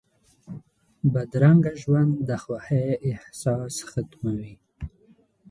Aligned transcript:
بدرنګه 1.13 1.73
ژوند 1.81 2.13
د 2.27 2.29
خوښۍ 2.43 2.85
احساس 3.09 3.75
ختموي 3.89 4.53